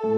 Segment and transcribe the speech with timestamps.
[0.00, 0.12] Stehen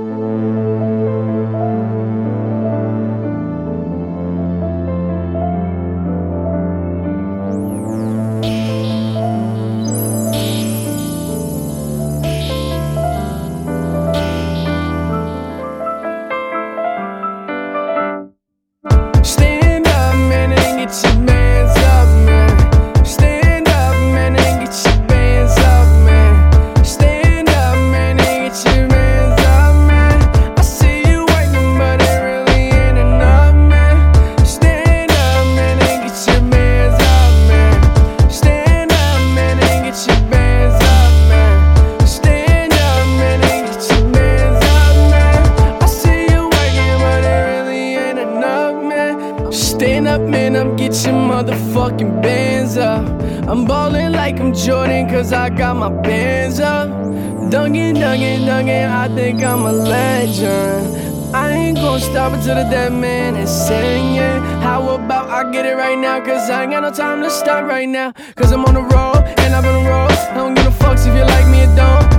[19.83, 21.40] bleiben, wenn er hingezogen
[51.73, 53.07] fucking bands up.
[53.49, 56.89] I'm ballin' like I'm Jordan, cause I got my bands up.
[57.51, 61.35] Dunkin', dunkin', dunkin', I think I'm a legend.
[61.35, 64.43] I ain't gon' stop until the dead man is singing.
[64.63, 66.25] How about I get it right now?
[66.25, 68.13] Cause I ain't got no time to stop right now.
[68.37, 70.11] Cause I'm on the road, and I'm on the road.
[70.11, 72.10] I don't give no fucks if you like me or don't.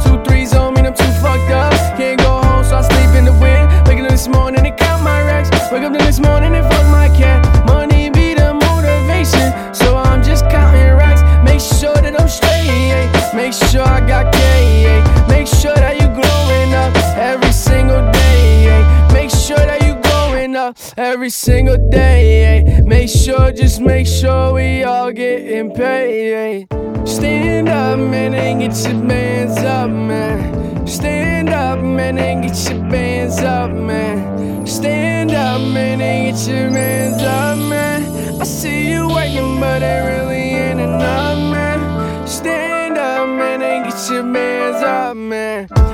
[20.97, 22.81] Every single day.
[22.83, 26.67] Make sure, just make sure we all getting paid.
[27.05, 30.88] Stand up, man, and get your bands up, man.
[30.88, 34.66] Stand up, man, and get your bands up, man.
[34.66, 38.41] Stand up, man, and get your bands up, man.
[38.41, 42.28] I see you working, but it really ain't enough, man.
[42.28, 45.91] Stand up, man, and get your bands up, man.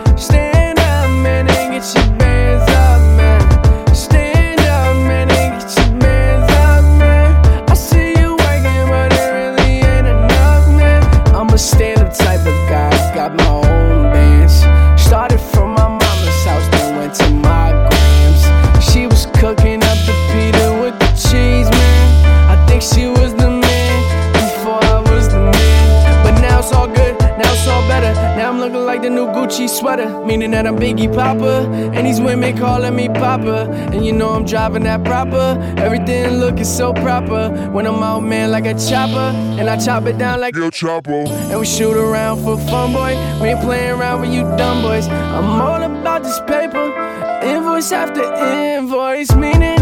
[29.47, 31.69] Gucci sweater, meaning that I'm Biggie Papa.
[31.95, 33.69] And these women calling me Papa.
[33.93, 35.57] And you know I'm driving that proper.
[35.77, 37.49] Everything looking so proper.
[37.71, 39.31] When I'm out, man, like a chopper.
[39.57, 41.23] And I chop it down like Yo, chopper.
[41.29, 43.15] and we shoot around for fun, boy.
[43.41, 45.07] We ain't playing around with you dumb boys.
[45.07, 46.91] I'm all about this paper,
[47.41, 49.76] invoice after invoice, meaning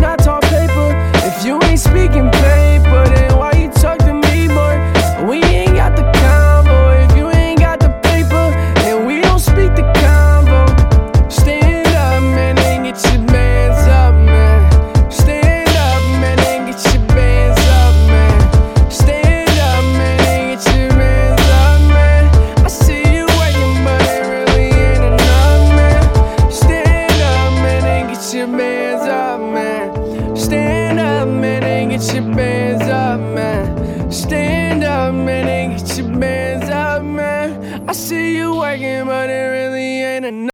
[28.35, 30.35] your bands up, man.
[30.35, 34.11] Stand up, man, and get your bands up, man.
[34.11, 37.89] Stand up, man, and get your bands up, man.
[37.89, 40.35] I see you working, but it really ain't enough.